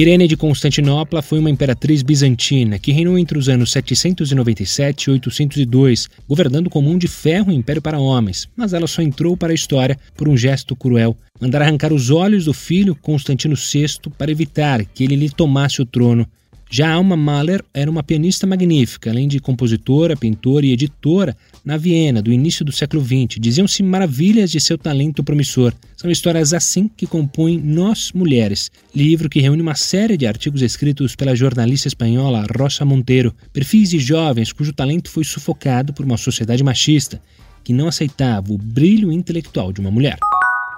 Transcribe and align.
Irene 0.00 0.26
de 0.26 0.34
Constantinopla 0.34 1.20
foi 1.20 1.38
uma 1.38 1.50
imperatriz 1.50 2.00
bizantina 2.02 2.78
que 2.78 2.90
reinou 2.90 3.18
entre 3.18 3.36
os 3.36 3.50
anos 3.50 3.70
797 3.70 5.04
e 5.04 5.10
802, 5.10 6.08
governando 6.26 6.70
com 6.70 6.80
mão 6.80 6.96
de 6.96 7.06
ferro 7.06 7.50
o 7.50 7.54
império 7.54 7.82
para 7.82 7.98
homens, 7.98 8.48
mas 8.56 8.72
ela 8.72 8.86
só 8.86 9.02
entrou 9.02 9.36
para 9.36 9.52
a 9.52 9.54
história 9.54 9.98
por 10.16 10.26
um 10.26 10.38
gesto 10.38 10.74
cruel, 10.74 11.14
mandar 11.38 11.60
arrancar 11.60 11.92
os 11.92 12.08
olhos 12.08 12.46
do 12.46 12.54
filho 12.54 12.94
Constantino 12.94 13.54
VI 13.54 14.10
para 14.16 14.30
evitar 14.30 14.86
que 14.86 15.04
ele 15.04 15.16
lhe 15.16 15.28
tomasse 15.28 15.82
o 15.82 15.84
trono. 15.84 16.26
Já 16.72 16.92
Alma 16.92 17.16
Mahler 17.16 17.64
era 17.74 17.90
uma 17.90 18.00
pianista 18.00 18.46
magnífica, 18.46 19.10
além 19.10 19.26
de 19.26 19.40
compositora, 19.40 20.16
pintora 20.16 20.64
e 20.64 20.72
editora 20.72 21.36
na 21.64 21.76
Viena 21.76 22.22
do 22.22 22.32
início 22.32 22.64
do 22.64 22.70
século 22.70 23.04
XX. 23.04 23.40
Diziam-se 23.40 23.82
maravilhas 23.82 24.52
de 24.52 24.60
seu 24.60 24.78
talento 24.78 25.24
promissor. 25.24 25.74
São 25.96 26.08
histórias 26.08 26.54
assim 26.54 26.88
que 26.96 27.08
compõem 27.08 27.58
Nós 27.58 28.12
Mulheres, 28.12 28.70
livro 28.94 29.28
que 29.28 29.40
reúne 29.40 29.60
uma 29.60 29.74
série 29.74 30.16
de 30.16 30.28
artigos 30.28 30.62
escritos 30.62 31.16
pela 31.16 31.34
jornalista 31.34 31.88
espanhola 31.88 32.46
Rosa 32.56 32.84
Monteiro, 32.84 33.34
perfis 33.52 33.90
de 33.90 33.98
jovens 33.98 34.52
cujo 34.52 34.72
talento 34.72 35.10
foi 35.10 35.24
sufocado 35.24 35.92
por 35.92 36.06
uma 36.06 36.16
sociedade 36.16 36.62
machista 36.62 37.20
que 37.64 37.72
não 37.72 37.88
aceitava 37.88 38.52
o 38.52 38.56
brilho 38.56 39.10
intelectual 39.10 39.72
de 39.72 39.80
uma 39.80 39.90
mulher. 39.90 40.18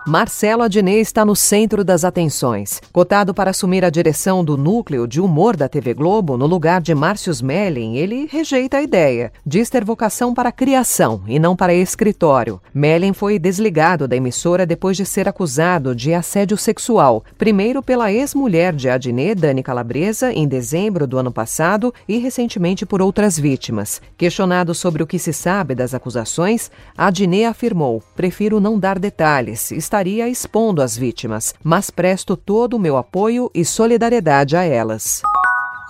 Marcelo 0.05 0.65
Adnet 0.65 1.01
está 1.01 1.25
no 1.25 1.37
centro 1.37 1.85
das 1.85 2.05
atenções. 2.05 2.83
Cotado 2.93 3.33
para 3.33 3.51
assumir 3.51 3.85
a 3.85 3.91
direção 3.91 4.45
do 4.45 4.57
núcleo 4.57 5.07
de 5.07 5.21
humor 5.21 5.57
da 5.57 5.69
TV 5.69 5.95
Globo, 5.95 6.37
no 6.37 6.45
lugar 6.45 6.81
de 6.81 6.93
Márcio 6.93 7.31
Smelling, 7.31 7.95
ele 7.97 8.27
rejeita 8.29 8.79
a 8.79 8.83
ideia. 8.83 9.33
Diz 9.47 9.71
ter 9.71 9.85
vocação 9.85 10.35
para 10.35 10.51
criação 10.51 11.23
e 11.29 11.39
não 11.39 11.55
para 11.55 11.73
escritório. 11.73 12.61
Melling 12.75 13.13
foi 13.13 13.39
desligado 13.39 14.09
da 14.09 14.17
emissora 14.17 14.67
depois 14.67 14.97
de 14.97 15.07
ser 15.07 15.29
acusado 15.29 15.95
de 15.95 16.13
assédio 16.13 16.57
sexual, 16.57 17.25
primeiro 17.39 17.81
pela 17.81 18.13
ex-mulher 18.13 18.75
de 18.75 18.89
Adnet, 18.89 19.37
Dani 19.37 19.63
Calabresa, 19.63 20.33
em 20.33 20.49
dezembro 20.49 21.07
do 21.07 21.17
ano 21.17 21.31
passado, 21.31 21.95
e 22.09 22.19
recentemente 22.19 22.85
por 22.85 23.01
outras 23.01 23.39
vítimas. 23.39 24.03
Questionado 24.19 24.75
sobre 24.75 25.03
o 25.03 25.07
que 25.07 25.19
se 25.19 25.33
sabe 25.33 25.77
das 25.77 25.95
acusações, 25.95 26.73
Adnet 26.99 27.45
afirmou: 27.45 28.03
prefiro 28.17 28.59
não 28.59 28.81
dar 28.81 28.99
detalhes 28.99 29.71
estaria 29.93 30.27
expondo 30.27 30.81
as 30.81 30.97
vítimas, 30.97 31.55
mas 31.63 31.91
presto 31.91 32.35
todo 32.35 32.79
o 32.79 32.81
meu 32.81 32.97
apoio 32.97 33.51
e 33.55 33.63
solidariedade 33.63 34.57
a 34.57 34.65
elas. 34.65 35.21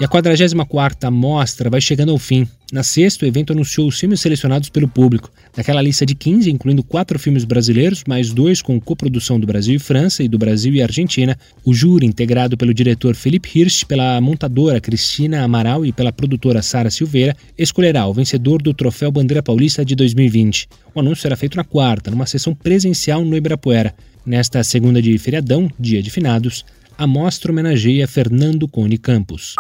E 0.03 0.05
a 0.05 0.08
44ª 0.08 1.12
mostra 1.12 1.70
vai 1.70 1.81
chegando 1.81 2.11
ao 2.11 2.19
fim. 2.19 2.45
Na 2.72 2.83
sexta, 2.83 3.25
o 3.25 3.28
evento 3.28 3.53
anunciou 3.53 3.86
os 3.86 4.00
filmes 4.00 4.20
selecionados 4.20 4.69
pelo 4.69 4.89
público. 4.89 5.31
Daquela 5.56 5.81
lista 5.81 6.05
de 6.05 6.17
15, 6.17 6.50
incluindo 6.50 6.83
quatro 6.83 7.20
filmes 7.20 7.45
brasileiros, 7.45 8.03
mais 8.05 8.33
dois 8.33 8.61
com 8.61 8.80
coprodução 8.80 9.39
do 9.39 9.47
Brasil 9.47 9.77
e 9.77 9.78
França 9.78 10.25
e 10.25 10.28
do 10.28 10.36
Brasil 10.36 10.75
e 10.75 10.83
Argentina, 10.83 11.39
o 11.64 11.73
júri, 11.73 12.05
integrado 12.05 12.56
pelo 12.56 12.75
diretor 12.75 13.14
Felipe 13.14 13.48
Hirsch, 13.56 13.84
pela 13.84 14.20
montadora 14.20 14.80
Cristina 14.80 15.45
Amaral 15.45 15.86
e 15.86 15.92
pela 15.92 16.12
produtora 16.12 16.62
Sara 16.62 16.91
Silveira, 16.91 17.36
escolherá 17.56 18.05
o 18.05 18.12
vencedor 18.12 18.61
do 18.61 18.75
Troféu 18.75 19.12
Bandeira 19.12 19.41
Paulista 19.41 19.84
de 19.84 19.95
2020. 19.95 20.69
O 20.97 20.98
anúncio 20.98 21.23
será 21.23 21.36
feito 21.36 21.56
na 21.56 21.62
quarta, 21.62 22.11
numa 22.11 22.27
sessão 22.27 22.56
presencial 22.56 23.25
no 23.25 23.36
Ibirapuera. 23.36 23.95
Nesta 24.27 24.64
segunda 24.64 25.00
de 25.00 25.17
feriadão, 25.17 25.70
dia 25.78 26.03
de 26.03 26.11
finados, 26.11 26.64
a 26.98 27.06
mostra 27.06 27.53
homenageia 27.53 28.08
Fernando 28.08 28.67
Cone 28.67 28.98
Campos. 28.98 29.55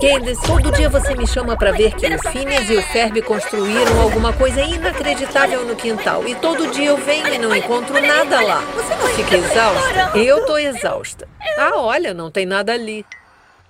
Candace, 0.00 0.40
todo 0.46 0.70
dia 0.70 0.88
você 0.88 1.14
me 1.16 1.26
chama 1.26 1.56
para 1.56 1.72
ver 1.72 1.92
que 1.94 2.06
o 2.06 2.18
Phineas 2.30 2.70
e 2.70 2.76
o 2.76 2.82
Ferb 2.82 3.20
construíram 3.22 4.00
alguma 4.00 4.32
coisa 4.32 4.62
inacreditável 4.62 5.66
no 5.66 5.74
quintal. 5.74 6.26
E 6.26 6.36
todo 6.36 6.70
dia 6.70 6.86
eu 6.86 6.96
venho 6.96 7.34
e 7.34 7.38
não 7.38 7.54
encontro 7.54 8.00
nada 8.00 8.40
lá. 8.40 8.60
Você 8.76 8.94
não 8.94 9.08
fica 9.08 9.36
exausta? 9.36 10.18
Eu 10.18 10.46
tô 10.46 10.56
exausta. 10.56 11.28
Ah, 11.58 11.72
olha, 11.76 12.14
não 12.14 12.30
tem 12.30 12.46
nada 12.46 12.72
ali. 12.72 13.04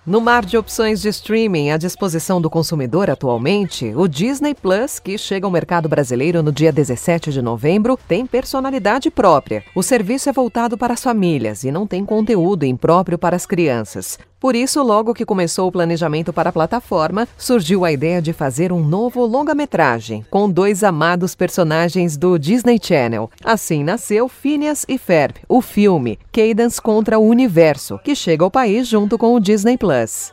No 0.04 0.21
mar 0.21 0.44
de 0.44 0.56
opções 0.56 1.03
de 1.03 1.09
streaming 1.09 1.71
à 1.71 1.77
disposição 1.77 2.41
do 2.41 2.48
consumidor 2.48 3.10
atualmente, 3.10 3.93
o 3.94 4.06
Disney 4.09 4.54
Plus, 4.54 4.98
que 4.98 5.19
chega 5.19 5.47
ao 5.47 5.50
mercado 5.50 5.88
brasileiro 5.88 6.43
no 6.43 6.53
dia 6.53 6.72
17 6.72 7.31
de 7.31 7.43
novembro, 7.43 7.98
tem 8.09 8.27
personalidade 8.27 9.10
própria. 9.10 9.65
O 9.75 9.82
serviço 9.82 10.28
é 10.28 10.32
voltado 10.32 10.78
para 10.78 10.94
as 10.94 11.03
famílias 11.03 11.65
e 11.65 11.71
não 11.71 11.87
tem 11.87 12.04
conteúdo 12.04 12.65
impróprio 12.65 13.19
para 13.19 13.37
as 13.37 13.44
crianças. 13.44 14.19
Por 14.41 14.54
isso, 14.54 14.82
logo 14.82 15.15
que 15.15 15.25
começou 15.25 15.69
o 15.69 15.72
planejamento 15.72 16.32
para 16.32 16.50
a 16.50 16.53
plataforma, 16.53 17.26
surgiu 17.37 17.84
a 17.84 17.91
ideia 17.91 18.22
de 18.22 18.32
fazer 18.32 18.72
um 18.72 18.82
novo 18.84 19.26
longa-metragem 19.26 20.25
com 20.31 20.49
dois 20.49 20.84
amados 20.84 21.34
personagens 21.34 22.16
do 22.16 22.38
Disney 22.38 22.78
Channel. 22.81 23.31
Assim 23.44 23.82
nasceu 23.82 24.28
Phineas 24.28 24.84
e 24.88 24.97
Ferb, 24.97 25.34
o 25.48 25.60
filme 25.60 26.19
Cadence 26.31 26.81
contra 26.81 27.19
o 27.19 27.27
Universo, 27.27 27.98
que 28.04 28.15
chega 28.15 28.44
ao 28.44 28.50
país 28.50 28.87
junto 28.87 29.19
com 29.19 29.34
o 29.34 29.41
Disney 29.41 29.77
Plus. 29.77 30.32